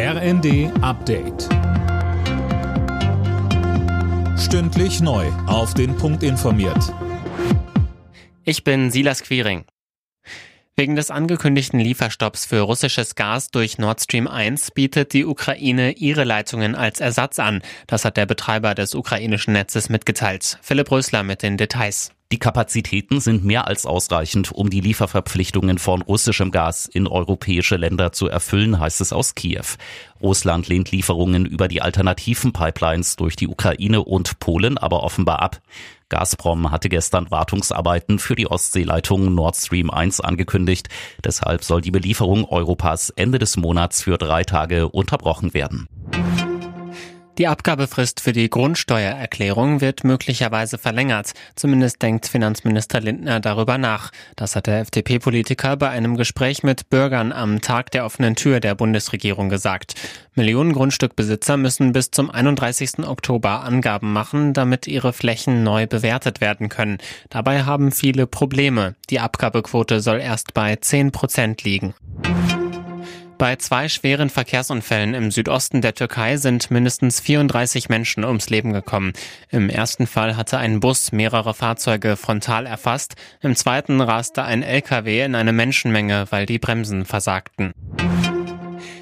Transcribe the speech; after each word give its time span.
RND 0.00 0.70
Update. 0.80 1.48
Stündlich 4.38 5.00
neu. 5.00 5.26
Auf 5.48 5.74
den 5.74 5.96
Punkt 5.96 6.22
informiert. 6.22 6.94
Ich 8.44 8.62
bin 8.62 8.92
Silas 8.92 9.24
Quiring. 9.24 9.64
Wegen 10.76 10.94
des 10.94 11.10
angekündigten 11.10 11.80
Lieferstopps 11.80 12.46
für 12.46 12.60
russisches 12.60 13.16
Gas 13.16 13.50
durch 13.50 13.78
Nord 13.78 14.00
Stream 14.00 14.28
1 14.28 14.70
bietet 14.70 15.14
die 15.14 15.24
Ukraine 15.24 15.90
ihre 15.90 16.22
Leitungen 16.22 16.76
als 16.76 17.00
Ersatz 17.00 17.40
an. 17.40 17.60
Das 17.88 18.04
hat 18.04 18.16
der 18.16 18.26
Betreiber 18.26 18.76
des 18.76 18.94
ukrainischen 18.94 19.54
Netzes 19.54 19.88
mitgeteilt. 19.88 20.58
Philipp 20.62 20.92
Rösler 20.92 21.24
mit 21.24 21.42
den 21.42 21.56
Details. 21.56 22.12
Die 22.30 22.38
Kapazitäten 22.38 23.20
sind 23.20 23.42
mehr 23.42 23.66
als 23.68 23.86
ausreichend, 23.86 24.52
um 24.52 24.68
die 24.68 24.82
Lieferverpflichtungen 24.82 25.78
von 25.78 26.02
russischem 26.02 26.50
Gas 26.50 26.84
in 26.84 27.06
europäische 27.06 27.76
Länder 27.76 28.12
zu 28.12 28.28
erfüllen, 28.28 28.78
heißt 28.78 29.00
es 29.00 29.14
aus 29.14 29.34
Kiew. 29.34 29.64
Russland 30.20 30.68
lehnt 30.68 30.90
Lieferungen 30.90 31.46
über 31.46 31.68
die 31.68 31.80
alternativen 31.80 32.52
Pipelines 32.52 33.16
durch 33.16 33.34
die 33.34 33.48
Ukraine 33.48 34.04
und 34.04 34.40
Polen 34.40 34.76
aber 34.76 35.04
offenbar 35.04 35.40
ab. 35.40 35.62
Gazprom 36.10 36.70
hatte 36.70 36.90
gestern 36.90 37.30
Wartungsarbeiten 37.30 38.18
für 38.18 38.36
die 38.36 38.46
Ostseeleitung 38.46 39.34
Nord 39.34 39.56
Stream 39.56 39.88
1 39.88 40.20
angekündigt. 40.20 40.90
Deshalb 41.24 41.64
soll 41.64 41.80
die 41.80 41.90
Belieferung 41.90 42.44
Europas 42.44 43.08
Ende 43.08 43.38
des 43.38 43.56
Monats 43.56 44.02
für 44.02 44.18
drei 44.18 44.44
Tage 44.44 44.90
unterbrochen 44.90 45.54
werden. 45.54 45.88
Die 47.38 47.46
Abgabefrist 47.46 48.20
für 48.20 48.32
die 48.32 48.50
Grundsteuererklärung 48.50 49.80
wird 49.80 50.02
möglicherweise 50.02 50.76
verlängert. 50.76 51.34
Zumindest 51.54 52.02
denkt 52.02 52.26
Finanzminister 52.26 53.00
Lindner 53.00 53.38
darüber 53.38 53.78
nach. 53.78 54.10
Das 54.34 54.56
hat 54.56 54.66
der 54.66 54.80
FDP-Politiker 54.80 55.76
bei 55.76 55.88
einem 55.88 56.16
Gespräch 56.16 56.64
mit 56.64 56.90
Bürgern 56.90 57.30
am 57.30 57.60
Tag 57.60 57.92
der 57.92 58.04
offenen 58.04 58.34
Tür 58.34 58.58
der 58.58 58.74
Bundesregierung 58.74 59.50
gesagt. 59.50 59.94
Millionen 60.34 60.72
Grundstückbesitzer 60.72 61.56
müssen 61.56 61.92
bis 61.92 62.10
zum 62.10 62.28
31. 62.28 63.06
Oktober 63.06 63.62
Angaben 63.62 64.12
machen, 64.12 64.52
damit 64.52 64.88
ihre 64.88 65.12
Flächen 65.12 65.62
neu 65.62 65.86
bewertet 65.86 66.40
werden 66.40 66.68
können. 66.68 66.98
Dabei 67.30 67.62
haben 67.62 67.92
viele 67.92 68.26
Probleme. 68.26 68.96
Die 69.10 69.20
Abgabequote 69.20 70.00
soll 70.00 70.18
erst 70.18 70.54
bei 70.54 70.74
10 70.74 71.12
Prozent 71.12 71.62
liegen. 71.62 71.94
Bei 73.38 73.54
zwei 73.54 73.88
schweren 73.88 74.30
Verkehrsunfällen 74.30 75.14
im 75.14 75.30
Südosten 75.30 75.80
der 75.80 75.94
Türkei 75.94 76.36
sind 76.38 76.72
mindestens 76.72 77.20
34 77.20 77.88
Menschen 77.88 78.24
ums 78.24 78.50
Leben 78.50 78.72
gekommen. 78.72 79.12
Im 79.48 79.70
ersten 79.70 80.08
Fall 80.08 80.36
hatte 80.36 80.58
ein 80.58 80.80
Bus 80.80 81.12
mehrere 81.12 81.54
Fahrzeuge 81.54 82.16
frontal 82.16 82.66
erfasst, 82.66 83.14
im 83.40 83.54
zweiten 83.54 84.00
raste 84.00 84.42
ein 84.42 84.64
LKW 84.64 85.22
in 85.22 85.36
eine 85.36 85.52
Menschenmenge, 85.52 86.26
weil 86.30 86.46
die 86.46 86.58
Bremsen 86.58 87.04
versagten. 87.04 87.72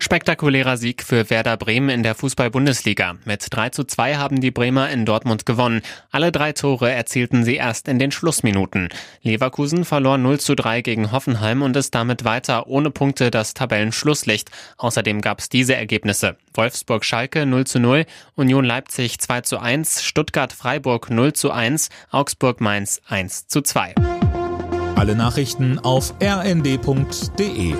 Spektakulärer 0.00 0.76
Sieg 0.76 1.02
für 1.02 1.28
Werder 1.28 1.56
Bremen 1.56 1.88
in 1.88 2.02
der 2.02 2.14
Fußball-Bundesliga. 2.14 3.16
Mit 3.24 3.44
3 3.50 3.70
zu 3.70 3.84
2 3.84 4.16
haben 4.16 4.40
die 4.40 4.52
Bremer 4.52 4.88
in 4.90 5.04
Dortmund 5.04 5.44
gewonnen. 5.44 5.82
Alle 6.10 6.30
drei 6.30 6.52
Tore 6.52 6.90
erzielten 6.90 7.44
sie 7.44 7.56
erst 7.56 7.88
in 7.88 7.98
den 7.98 8.12
Schlussminuten. 8.12 8.90
Leverkusen 9.22 9.84
verlor 9.84 10.16
0 10.16 10.38
zu 10.38 10.54
3 10.54 10.82
gegen 10.82 11.10
Hoffenheim 11.10 11.62
und 11.62 11.76
ist 11.76 11.94
damit 11.94 12.24
weiter 12.24 12.68
ohne 12.68 12.90
Punkte 12.90 13.30
das 13.30 13.54
Tabellenschlusslicht. 13.54 14.50
Außerdem 14.76 15.20
gab 15.20 15.40
es 15.40 15.48
diese 15.48 15.74
Ergebnisse. 15.74 16.36
Wolfsburg-Schalke 16.54 17.44
0 17.44 17.66
zu 17.66 17.80
0, 17.80 18.06
Union 18.36 18.64
Leipzig 18.64 19.18
2 19.18 19.40
zu 19.40 19.58
1, 19.58 20.04
Stuttgart-Freiburg 20.04 21.10
0 21.10 21.32
zu 21.32 21.50
1, 21.50 21.88
Augsburg-Mainz 22.12 23.02
1 23.08 23.48
zu 23.48 23.62
2. 23.62 23.94
Alle 24.94 25.16
Nachrichten 25.16 25.78
auf 25.80 26.14
rnd.de 26.22 27.74